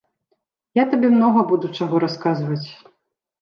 Я 0.81 0.85
табе 0.93 1.11
многа 1.17 1.43
буду 1.51 1.69
чаго 1.81 2.01
расказваць. 2.05 2.65